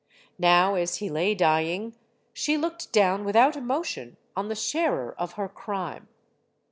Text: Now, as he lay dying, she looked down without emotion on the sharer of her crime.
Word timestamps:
Now, 0.39 0.73
as 0.73 0.95
he 0.95 1.11
lay 1.11 1.35
dying, 1.35 1.95
she 2.33 2.57
looked 2.57 2.91
down 2.91 3.23
without 3.23 3.55
emotion 3.55 4.17
on 4.35 4.47
the 4.49 4.55
sharer 4.55 5.13
of 5.15 5.33
her 5.33 5.47
crime. 5.47 6.07